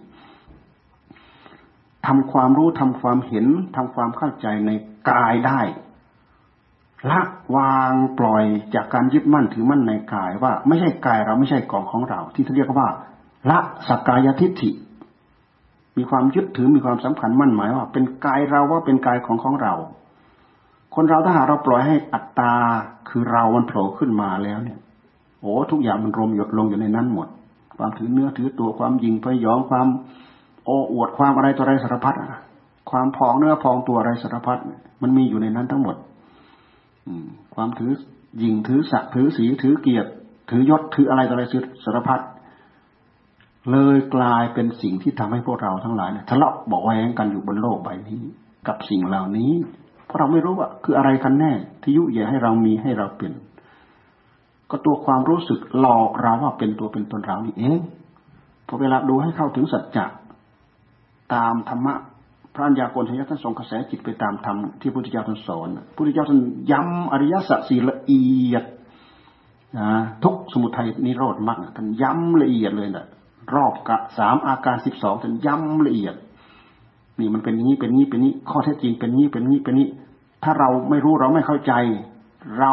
[2.07, 4.71] ทำความรู้ทำความเห็นทำความเข้าใจใน
[5.11, 5.61] กายได้
[7.11, 7.21] ละ
[7.57, 12.89] วางปล่อยจากการยึดมั่นถือมั่นในกายว่าไม่ใช่กายเราไม่ใช่กองของเรา ที่เขาเรียกว่า
[13.51, 14.71] ละสกกายทิฏฐิ
[15.97, 19.75] มีความยึดถือมีความสำคัญมั่นหมายว่า เป็นกายเราว่าเป็นกายของของเรา
[20.95, 22.55] คนเราถ้าหากเราปล่อยให้อัตตา
[23.09, 24.79] คือเรามันโผล่ขึ้นมาแล้วเนี่ย
[25.41, 27.29] โอ้ทุกอย่างมันรวมหยดลงอยู่ในนั้นหมด
[27.79, 29.87] ความถือเนื้อถือตัวความยิงพยองความ
[30.65, 32.15] โอ้อวดความอะไรต่ออะไรสารพัด
[32.91, 34.59] ความพองเนื้อพองตัวอะไรสารพัด
[35.03, 35.97] มันมีอยู่ในนั้นทั้งหมด
[37.55, 37.93] ความถือ
[38.43, 40.11] ยิงถือสักถือสีถือเกียรติ
[40.51, 41.45] ถือยศถืออะไรต่ออะไร
[41.85, 42.21] สารพัด
[43.71, 48.21] เลยกลายเป็นสิ่งที่ทำให้พวกเราทั้งหลายเนี่ยทะเลาะบอกแว้งกันอยู่บนโลกใบนี้
[48.69, 49.53] กับสิ่งเหล่านี้
[50.07, 53.33] เพราะเราไม่รู้ว่าคืออะไรกันแน่ ที่ยุแย่ให้เรามีให้เราเป็น
[54.71, 57.81] ก็ตัวความรู้สึกหลอกเราว่าเป็นตัวเป็นตนเรานี่เอง
[58.67, 60.07] พอเวลาดูให้เข้าถึงสัจจะ
[61.35, 61.95] ตามธรรมะ
[62.57, 66.41] พระัญญาโกณทัญญาท่านทรงกระแสจิตไปตามธรรมที่พระพุทธเจ้าท่านสอนพระพุทธเจ้าท่าน
[66.71, 68.65] ย้ำอริยสัจสี่ละเอียด
[69.79, 69.91] นะ
[70.25, 73.07] ทุกสมุทัยนิโรธมรรคท่านย้ำละเอียดเลยนะ
[73.55, 76.15] รอบกะสามอาการสิบสองท่านย้ำละเอียด
[77.21, 79.89] นี่มันเป็นนี้เป็นนี้เป็นนี้ ข้อเท็จจริงเป็นนี้เป็นนี้เป็นนี้
[80.45, 81.73] ถ้าเราไม่รู้เราไม่เข้าใจ
[82.61, 82.73] เรา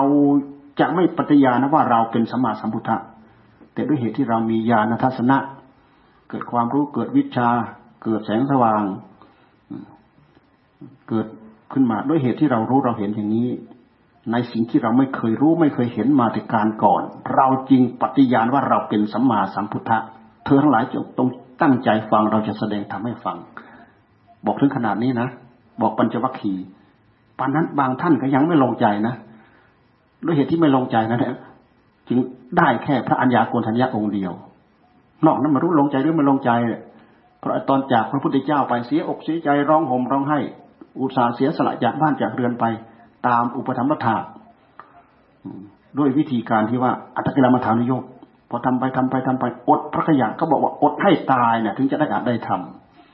[0.80, 2.98] จะไม่ปฏิญาณว่าเราเป็นสมมาสัมพุทธะ
[3.74, 5.38] แต่ด้วยเหตุที่เรามีญาณทัศนะ
[6.30, 7.50] เกิดความรู้เกิดวิชา
[8.04, 8.82] เกิดแสงสว่าง
[11.10, 11.28] เกิด
[11.74, 13.50] ขึ้นมาด้วยเหตุที่เรารู้เราเห็นอย่างนี้
[14.32, 17.02] ในสิ่งที่เราไม่เคยรู้ไม่เคยเห็นมาแต่การก่อน
[17.36, 19.98] เราจริงปฏิญาณว่าเราเป็นสัมมาสัมพุทธะ
[20.46, 21.30] เธอทั้งหลายจงต้อง
[21.62, 23.38] ตั้งใจฟังเราจะแสดงทำให้ฟัง
[24.46, 25.28] บอกถึงขนาดนี้นะ
[25.82, 26.65] บอกปัญจวัคคีย์
[27.39, 29.13] ปานนั้นบางท่านก็ยังไม่ลงใจนะ
[30.26, 31.36] ด้วยเหตุที่ไม่ลงใจนะเนี่ย
[32.08, 32.19] จึง
[32.58, 34.32] ได้แค่พระอัญญาโกณทัญญาองค์เดียว
[35.26, 36.52] นอกนั้นมารู้ลงใจหรือไม่ลงใจ
[37.39, 40.39] เพราะตอนจากพระพุทธเจ้าไปเสียอกเสียใจร้องห่มร้องไห้
[41.00, 42.66] อุตส่าห์เสียสละจากบ้านจากเรือนไป
[43.28, 44.16] ตามอุปธรรมถา
[45.98, 48.04] ด้วยวิธีการที่ว่าอัตกิลมัฐานโยก
[48.50, 52.50] พอทำไปทำไปทำไปอดพระขยะก็บอกว่าอดให้ตายเนี่ยถึงจะได้อาจได้ท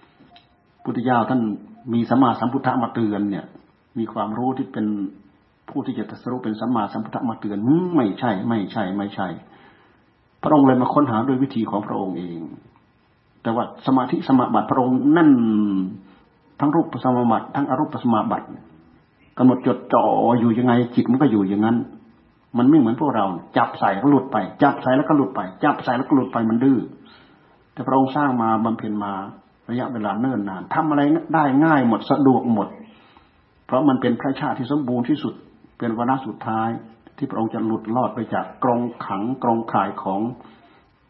[0.10, 1.42] ำพุทธเจ้าท่าน
[1.94, 3.46] มีสัมมาสัมพุทธะมาเตือนเนี่ย
[3.98, 4.86] มีความรู้ที่เป็น
[5.70, 7.58] ผู้ที่จะตรัสรู้เป็นสัมมาสัมพุทธะมาเตือน
[7.96, 9.28] ไม่ใช่ ไม่ใช่ ไม่ใช่
[10.44, 12.39] พระองค์เลยมาค้นหาด้วยวิธีของพระองค์เอง
[13.44, 15.30] แต่ว่าสมาธิสมาบัติพระองค์นั่น
[16.60, 18.45] ทั้งรูปสมบัติทั้งอรูปสมาบัติ
[19.38, 20.06] กำหนดจดจ่อ
[20.39, 21.78] อยู่ยังไง จิตมันก็อยู่อย่างนั้น
[22.58, 23.26] มันไม่เหมือนพวกเรา
[23.58, 26.80] จับใส่ก็หลุดไป จับใส่แล้วก็หลุดไป จับใส่แล้วก็หลุดไปมันดื้อ
[27.74, 29.13] แต่พระองค์สร้างมาบำเพ็ญมา
[29.69, 31.02] ระยะเวลาเนิ่นนานทำอะไร
[31.34, 32.67] ได้ง่ายหมดสะดวกหมด
[33.65, 35.34] เพราะมันเป็นพระชาติที่สมบูรณ์ที่สุด
[35.78, 36.69] เป็นวาระสุดท้าย
[37.17, 40.19] ที่พระองค์จะหลุดลอดไปจากกรงขังกรงข่ายของ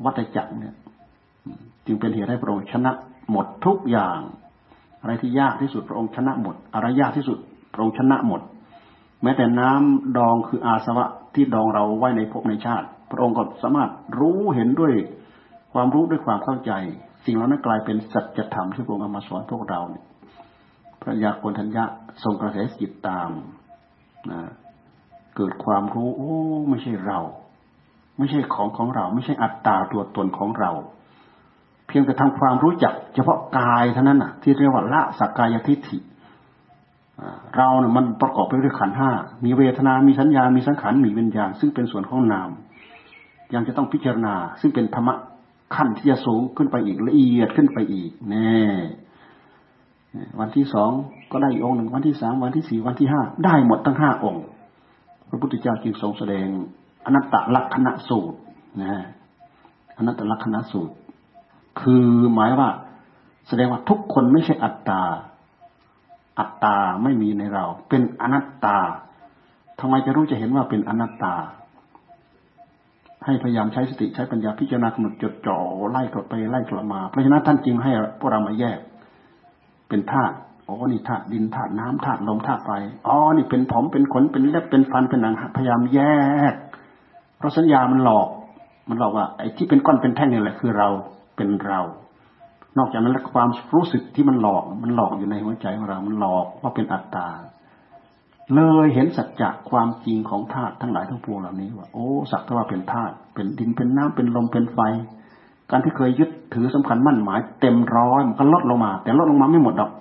[0.04, 0.76] วัฏจักรเนี่ย
[1.86, 2.92] จึงเป็นเหตุให้พระองค์ชนะ
[3.32, 4.20] หมดทุกอย่าง
[5.02, 7.38] อะไรที่ยากที่สุดพระองค์ชนะหมด อะไรยากที่สุด
[7.74, 8.42] พระองค์ชนะหมด
[9.24, 14.94] แม้แต่น้ำดองคืออาสวะที่ดองเราไว้ในภพในชาติ พระองค์ก็สามารถรู้เห็นด้วย
[15.74, 16.72] ความรู้ด้วยความเข้าใจ
[17.26, 20.06] สิ่งเหล่านั้นกลายเป็นสัจธรรมที่พระองค์เอามาสอนพวกเราเนี่ย
[21.02, 21.84] พระยาโกนทัญญะ
[22.24, 23.30] ทรงกระแสจิตตาม
[24.32, 24.40] นะ
[25.36, 26.34] เกิดความรู้ โอ้
[26.70, 27.20] ไม่ใช่เรา
[28.18, 30.72] ไม่ใช่ของของเรา ไม่ใช่อัตตาตัวตนของเรา
[31.89, 35.97] เพียงแต่ทำความรู้จัก เฉพาะกายเท่านั้นน่ะ ที่เรียกว่าละสักกายทิฏฐิ
[37.56, 39.10] เราเนี่ยมันประกอบไปด้วยขันห้า
[39.45, 42.49] มีเวทนา มีสัญญา มีสังขาร มีวิญญาณ ซึ่งเป็นส่วนของนาม
[43.54, 45.15] ยังจะต้องพิจารณา ซึ่งเป็นธรรมะ
[45.75, 48.60] ขั้นที่จะสูงขึ้นไปอีกละเอียดขึ้นไปอีกแน่
[50.39, 50.91] วันที่สอง
[51.32, 54.45] ก็ได้อีกองหนึ่งวันที่สามวันที่สี่วันที่ห้าได้หมดทั้งห้าองค์
[55.30, 56.47] พระพุทธเจ้าจึงทรงแสดง
[57.06, 58.38] อนัตตลักษณะสูตร
[58.82, 58.93] นะ
[59.97, 60.93] อนัตตลักษณะสูตร
[61.82, 62.72] คือหมายว่า
[63.48, 65.04] แสดงว่าทุกคนไม่ใช่อัตตา
[66.40, 68.78] อัตตาไม่มีในเรา เป็นอนัตตา
[69.80, 71.34] ทำไมจะรู้จะเห็นว่าเป็นอนัตตา
[73.26, 75.58] ให้พยายามใช้สติใช้ปัญญาพิจารณากำหนดจดจ่อ
[75.92, 78.80] ไล่กลับไปไล่กลับมาเพราะฉะนั้นท่านจึงให้พวกเรามาแยก
[79.90, 80.36] เป็นธาตุ
[80.68, 82.72] อ๋อนี่ธาตุดินธาตุน้ำธาตุลมธาตุไฟ
[83.08, 86.00] อ๋อนี่เป็นผมเป็นขนเป็นเล็บเป็นฟันเป็นหนังพยายามแย
[86.52, 86.54] ก
[87.38, 88.28] เพราะสัญญามันหลอก
[88.90, 90.90] มันหลอกว่าไอ้ที่เป็นก้อนเป็นแท่งนี่แหละคือเรา
[91.39, 91.82] เป็นเรา
[92.78, 97.28] นอกจากนั้นแล้วความรู้สึกที่มันหลอก มันหลอกอยู่ในหัวใจของเรา มันหลอกว่าเป็นอัตตา
[98.56, 104.80] เลยเห็นสัจจะความจริงของธาตุทั้งหลายทั้งปวงเหล่านี้ว่าโอ้สักแต่ว่าเป็นธาตุเป็นดินเป็นน้ำเป็นลมเป็นไฟ
[105.71, 109.91] การที่เคยยึดถือสำคัญมั่นหมาย เต็มร้อยมันก็ลดลงมา แต่ลดลงมาไม่หมดดอก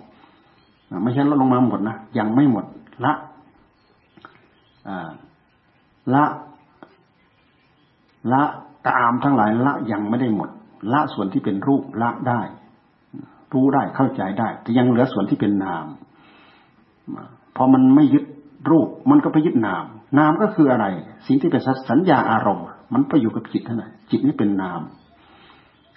[1.04, 2.64] ไม่ใช่ลดลงมาหมดนะยังไม่หมด
[3.04, 3.12] ละ
[6.14, 6.24] ละ
[8.32, 8.42] ละ
[8.88, 10.48] ตามทั้งหลายละยังไม่ได้หมด
[10.92, 12.40] ละส่วนที่เป็นรูปละได้
[13.52, 15.86] รู้ได้เข้าใจได้ แต่ยังเหลือส่วนที่เป็นนาม
[17.56, 18.24] พอมันไม่ยึด
[18.70, 19.84] รูป มันก็ไปยึดนาม
[20.18, 20.86] นามก็คืออะไร
[21.26, 24.80] สิ่งที่เป็นสัญญาอารมณ์ มันไปอยู่กับจิตเท่านั้นจิตนี้เป็นนาม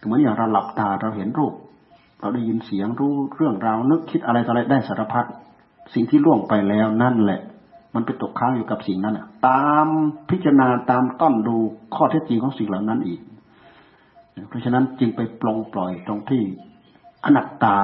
[0.04, 1.54] เหมือนอย่างเราหลับตาเราเห็นรูป
[2.20, 5.26] เราได้ยินเสียงรู้เรื่องราวนึกคิดอะไรต่ออะไรได้สารพัด
[5.94, 7.42] สิ่งที่ล่วงไปแล้วนั่นแหละ
[7.96, 9.88] มันไปตกค้างอยู่กับสิ่งนั้นตาม
[10.30, 11.56] พิจารณาตามต้นดู
[11.96, 13.20] ข้อเท็จจริงของสิ่งเหล่านั้นอีก
[14.48, 16.42] เพราะฉะนั้นจึงไปปลงปล่อยตรงที่
[17.26, 17.78] อนัตตา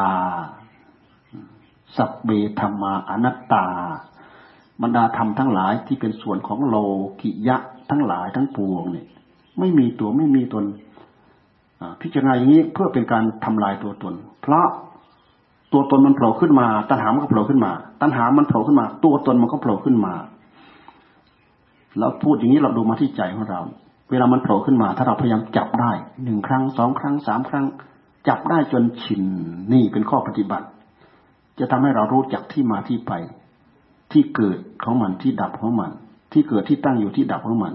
[1.97, 2.29] สัพเบ
[2.59, 3.65] ธรรมาอนัตตา
[4.81, 6.75] บรรดาธรรมทั้งหลายที่เป็นส่วนของโล
[7.21, 7.57] กิยะ
[7.89, 9.07] ทั้งหลายทั้งปวงเนี่ย
[9.59, 10.65] ไม่มีตัวไม่มีตน
[12.01, 14.67] พิจารณาอย่างนี้เพื่อเป็นการทำลายตัวตน เพราะ
[15.73, 20.13] ตัวตนมันโผล่ขึ้นมา ตัณหามันก็โผล่ขึ้นมา ตัณหามันโผล่ขึ้นมา ตัวตนมันก็โผล่ขึ้นมา
[21.97, 23.61] แล้วพูดอย่างนี้เราดูมาที่ใจของเรา
[24.09, 25.91] เวลามันโผล่ขึ้นมา ถ้าเราพยายามจับได้
[26.23, 27.65] หนึ่งครั้งสองครั้งสามครั้ง
[28.27, 29.23] จับได้จนชิน
[29.73, 30.67] นี่เป็นข้อปฏิบัติ
[31.59, 33.11] จะทำให้เรารู้จักที่มาที่ไป
[34.11, 35.91] ที่เกิดของมันที่ดับของมัน
[36.31, 37.73] ที่เกิดที่ตั้งอยู่ที่ดับของมัน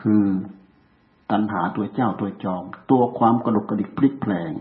[0.00, 0.24] คือ
[1.30, 4.52] ตัณหาตัวเจ้าตัวจอมตัวความกระดุกกระดิกพลิกแปลง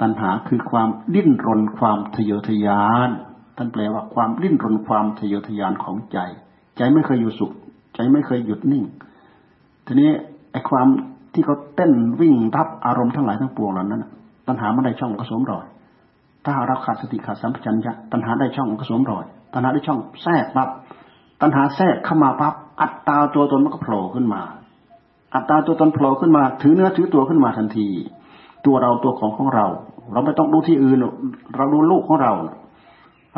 [0.00, 3.10] ตัณหาคือความดิ้นรนความทะเยอทะยาน
[3.56, 6.18] ท่านแปลว่าความดิ้นรนความทะเยอทะยานของใจ
[6.78, 7.50] ใจไม่เคยอยู่สุข
[7.94, 8.84] ใจไม่เคยหยุดนิ่ง
[9.86, 10.10] ทีนี้
[10.52, 10.86] ไอ้ความ
[11.34, 14.04] ที่เขาเต้นวิ่งรับอารมณ์ทั้งหลายทั้งปวงเหล่านั้น
[14.46, 15.66] ตัณหาไม่ได้ช่องก็สวมรอย
[16.44, 20.68] ถ้าเราขาดสติขาดสัมปชัญญะตัณหาได้ช่องก็สวมรอย ตัณหาได้ช่องแทรกปั๊บ
[21.40, 24.42] ตัณหาแทรกเข้ามาปั๊บอัตตาตัวตนมันก็โผล่ขึ้นมา
[25.34, 27.88] อัตตาตัวตนโผล่ขึ้นมา ถือเนื้อถือตัวขึ้นมาทันที
[28.66, 29.66] ตัวเราตัวของของเรา
[30.12, 30.98] เราไม่ต้องดูที่อื่น
[31.56, 32.32] เราดูลูกของเรา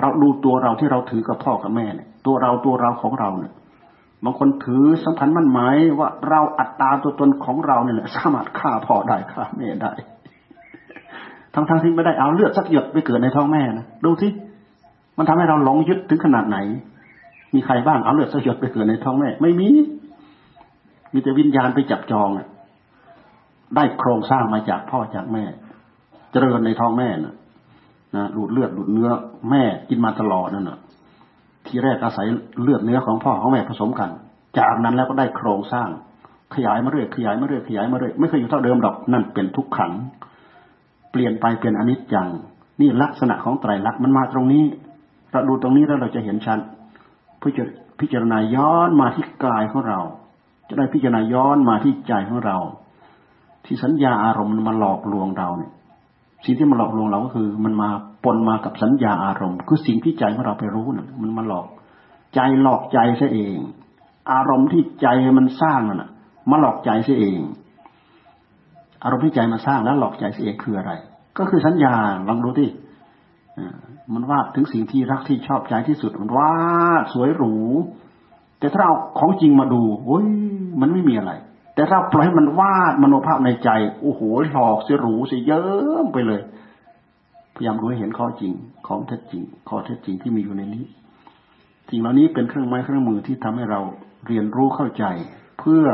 [0.00, 3.52] เราดูตัวเราที่เราถือกับพ่อกับแม่เนี่ย ตัวเราตัวเราของเราเนี่ย
[4.24, 9.92] บางคนถือสำคัญมั่นหมายว่าเราอัตตาตัวตนของเราเนี่ยสามารถฆ่าพ่อได้ฆ่าแม่ได้
[11.54, 14.28] ทั้งทั้งที่ไม่ได้เอาเลือดสักหยดไปเกิดในท้องแม่นะดูสิ
[15.18, 16.58] มันทำให้เราหลงยึดถึงขนาดไหน
[17.54, 19.68] มีใครบ้างเอาเลือดสักหยดไปเกิดในท้องแม่ ไม่มี
[21.12, 22.46] มีแต่วิญญาณไปจับจองอะ
[23.76, 25.44] ได้โครงสร้างมาจากพ่อจากแม่
[26.32, 27.34] เจริญในท้องแม่น่ะ
[28.16, 29.10] นะดูดเลือดดูดเนื้อ
[29.50, 30.78] แม่กินมาตลอดนั่นน่ะ
[31.66, 32.26] ทีแรกอาศัย
[32.62, 34.10] เลือดเนื้อของพ่อของแม่ผสมกัน
[34.58, 35.88] จากนั้นแล้วก็ได้โครงสร้าง
[36.54, 39.92] ขยายมาเรื่อยขยายมาเรื่อยขยายมาเรื่อยไม่เคยอยู่เท่าเดิมดอกนั่นเป็นทุกขัง
[41.10, 42.28] เปลี่ยนไปเป็นอนิจจัง
[42.80, 44.64] นี่ลักษณะของไตรลักษณ์มันมาตรงนี้
[45.30, 46.58] เราดูตรงนี้แล้วเราจะเห็นชัด
[48.00, 50.00] พิจารณาย้อนมาที่กายของเรา
[50.68, 52.58] จะได้พิจารณาย้อนมาที่ใจของเรา
[53.64, 55.72] ที่สัญญาอารมณ์มันหลอกลวงเราเนี่ย
[56.44, 57.88] สิ่งที่มันหลอกลวงเราก็คือ มันมา
[58.24, 61.66] ปนมากับสัญญาอารมณ์ คือสิ่งที่ใจของเราไปรู้น่ะ มันมาหลอก
[62.34, 63.56] ใจหลอกใจซะเอง
[64.32, 65.06] อารมณ์ที่ใจ
[65.38, 66.10] มันสร้างน่ะ
[66.50, 67.38] มาหลอกใจซะเอง
[69.04, 70.92] อารมณ์ที่ใจมาสร้างแล้วหลอกใจซะเองคืออะไร
[71.38, 71.94] ก็คือสัญญา
[72.28, 72.70] ลองดูที่
[74.14, 76.52] มันวาดถึงสิ่งที่รักที่ชอบใจที่สุดมันวา
[77.00, 77.54] ดสวยหรู
[78.58, 80.24] แต่ถ้าเราของจริงมาดูโอ้ย
[80.80, 81.32] มันไม่มีอะไร
[81.74, 84.20] แต่ถ้าปล่อยให้มันวาดมโนภาพในใจ โอ้โห
[84.52, 85.66] หลอกเสียหรูเสียเยิ้
[86.04, 86.40] มไปเลย
[87.54, 88.52] พยายามดูให้เห็นข้อจริง
[88.86, 90.84] ของแท้จริง ข้อแท้จริงที่มีอยู่ในนี้
[91.88, 93.80] สิ่งเหล่านี้เป็นเครื่องไม้เครื่องมือที่ทำให้เรา
[94.26, 95.04] เรียนรู้เข้าใจ
[95.58, 95.84] เพื่อ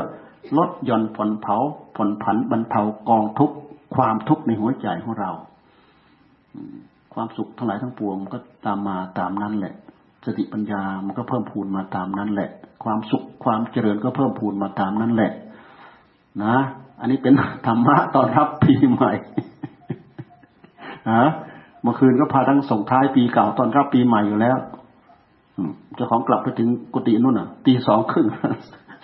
[0.57, 1.57] ลดหย่อนผ่อนเผา
[1.97, 3.57] ผ่อนผันบรรเทากองทุกข์
[3.95, 5.31] ความทุกข์ในหัวใจของเรา
[7.15, 9.75] ความสุขทั้งหลายทั้งปวงก็ตามมาตามนั้นแหละ
[10.25, 12.51] สติปัญญามันก็เพิ่มพูนมาตามนั้นแหละ
[12.85, 15.33] ความสุขความเจริญก็เพิ่มพูนมาตามนั้นแหละ
[16.45, 16.57] นะ
[17.01, 17.35] อันนี้เป็น
[17.67, 19.13] ธรรมะตอนรับปีใหม่
[21.13, 21.25] ฮะ
[21.83, 24.57] เมื่อคืนก็พาทั้งส่งท้ายปีเก่าตอนรับปีใหม่อยู่แล้ว
[25.95, 28.27] เจ้าของกลับไปถึงกุฏินู่นอะตีสองครึ่ง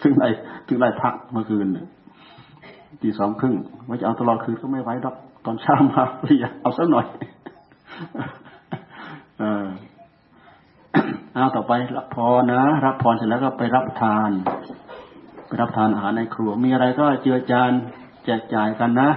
[0.02, 0.24] ถึงไร
[0.66, 1.66] ถึงไรพักเมื่อคืน
[3.02, 3.54] ตีสองครึ่ง
[3.88, 5.16] ว่าจะเอาตลอดคืนก็ไม่ไหวดอก
[5.46, 7.06] ตอนเช้ามาเรียเอาสักหน่อย
[9.38, 9.66] เออ
[11.34, 14.30] เอาต่อไปรับพรนะ รับพรเสร็จแล้วก็ไปรับทาน
[15.60, 17.72] รับทานอาหารในครัว มีอะไรก็เจือจาน
[18.24, 19.10] แจกจ่ายกันนะ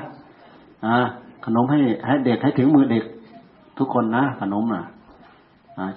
[0.86, 0.95] อ่า
[1.45, 3.04] ขนมให้ให้เด็กให้ถึงมือเด็ก
[3.78, 4.84] ทุกคนนะขนมอะ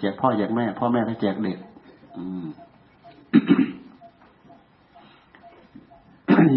[0.00, 1.58] แจกพ่อแจกแม่ พ่อแม่ก็แจกเด็ก
[2.18, 2.46] อืม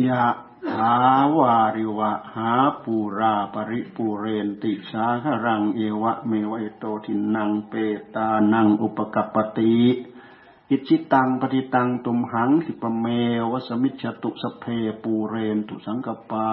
[0.09, 0.25] ยะ
[0.77, 0.93] หา
[1.37, 2.51] วาริวะหา
[2.83, 7.73] ปูราปริปูเรนติสาครังเอวะเมวะโตทินังเป
[8.15, 9.75] ตานังอุปกัปติ
[10.73, 13.05] อิชิตังปฏิตังตุมหังสิปเม
[13.51, 14.63] วสมิจตุสเพ
[15.03, 16.49] ปูเรนตุสังกปา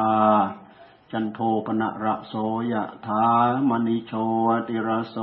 [1.11, 2.35] จันโทปนะระโส
[2.73, 3.27] ยะธา
[3.69, 4.13] มณิโช
[4.69, 5.17] ติระโส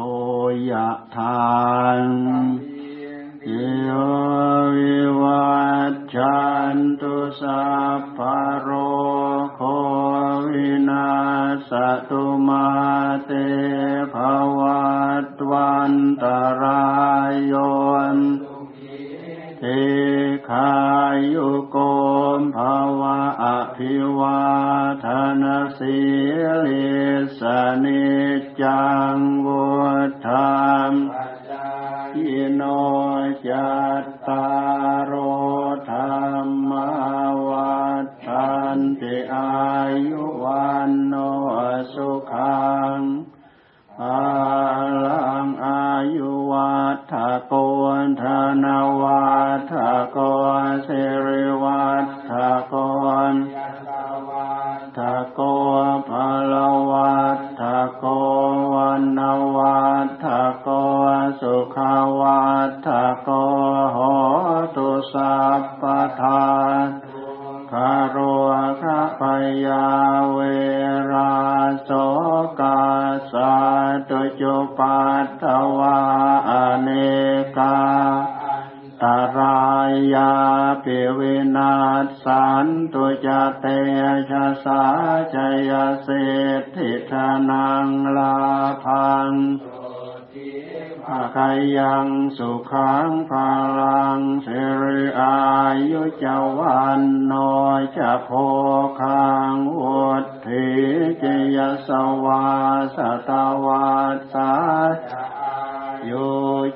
[0.69, 1.37] ยะธา
[1.99, 2.01] น
[3.45, 3.51] เย
[4.75, 5.53] วิวั
[5.91, 6.43] จจั
[6.75, 7.65] นตุสั
[7.99, 8.19] พพ
[8.61, 8.69] โร
[9.55, 9.61] โค
[10.51, 11.09] วินา
[11.69, 11.71] ส
[12.09, 12.67] ตุมา
[13.25, 13.31] เต
[14.13, 14.15] ภ
[14.57, 14.85] วั
[15.37, 16.25] ตวันต
[16.61, 16.85] รา
[17.29, 17.53] ยโย
[18.15, 18.17] น
[20.49, 20.73] ขา
[21.33, 21.77] ยุโก
[22.39, 23.45] มภาวะอ
[23.75, 24.43] ภิวา
[25.05, 25.07] ท
[25.41, 25.97] นาสี
[26.65, 26.87] ลิ
[27.39, 27.41] ส
[27.83, 28.05] นิ
[28.61, 28.85] จั
[29.15, 29.65] งวุ
[30.25, 30.55] ฒา
[30.91, 30.93] ม
[32.17, 32.61] ยิโน
[33.47, 33.71] จั
[34.03, 34.45] ตตา
[91.39, 92.07] คายัง
[92.37, 94.65] สุขังภาลังเสริ
[95.21, 95.37] อา
[95.91, 96.25] ยุจ
[96.57, 97.33] วันโน
[97.97, 98.29] จะโพ
[99.01, 100.05] คังวุ
[100.45, 100.67] ฒิ
[101.23, 101.25] จ
[101.55, 101.57] ย
[101.87, 101.89] ส
[102.23, 102.45] วา
[102.95, 102.97] ส
[103.29, 103.31] ต
[103.65, 103.89] วา
[104.33, 104.51] สา
[106.05, 106.11] โย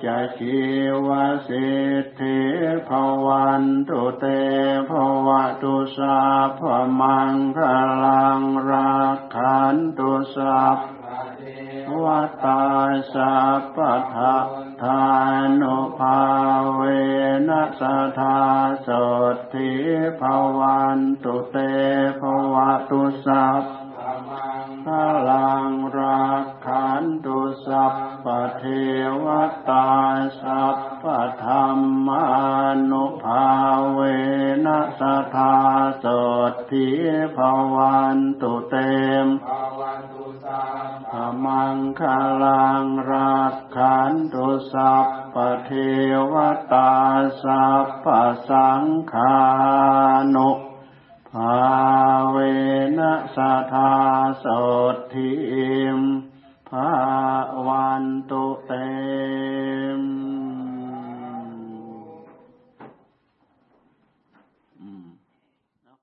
[0.05, 0.61] จะชี
[1.05, 1.07] ว
[1.47, 2.39] สิทธิ
[2.87, 2.89] ภ
[3.25, 4.25] วันตุเต
[4.89, 4.91] ภ
[5.25, 5.27] ว
[5.63, 6.19] ตุสา
[6.59, 6.61] พ
[6.99, 7.59] มังค
[8.03, 10.77] ลังรักขันตุสัพ
[12.03, 12.63] วัตตา
[13.13, 14.37] สัพพะ
[14.83, 15.03] ทา
[15.61, 16.21] นุภา
[16.75, 16.81] เว
[17.49, 17.81] นัส
[18.19, 18.39] ธา
[18.87, 18.89] ส
[19.33, 19.71] ดทิ
[20.21, 20.23] ภ
[20.59, 21.57] วันตุเต
[22.21, 22.23] ภ
[22.53, 22.55] ว
[22.89, 23.63] ตุสัพ
[24.85, 24.87] พ
[25.29, 28.25] ลังรักขันตุสัพพ
[28.57, 28.63] เท
[29.23, 29.25] ว
[29.69, 29.89] ตา
[30.41, 31.05] สัพพ
[31.45, 32.25] ธรรมา
[32.89, 33.49] นุภา
[33.93, 33.99] เว
[34.65, 35.01] นัส
[35.35, 35.55] ธา
[36.03, 36.05] ส
[36.51, 36.87] ดทิ
[37.37, 37.39] ภ
[37.73, 38.75] วันตุเต
[39.25, 39.27] ม
[41.13, 42.01] อมังค
[42.43, 45.35] ลังรักขันตุสัพพ
[45.65, 45.71] เท
[46.31, 46.33] ว
[46.73, 46.93] ตา
[47.43, 48.05] สัพพ
[48.49, 49.39] สังคา
[50.35, 50.51] นุ
[51.29, 51.59] ภา
[52.29, 52.37] เว
[52.97, 53.93] นะสัทา
[54.43, 54.45] ส
[54.93, 55.33] ดทิ
[55.97, 55.99] ม
[56.69, 56.91] ภา
[57.67, 58.73] วันตุเต
[59.97, 60.18] ม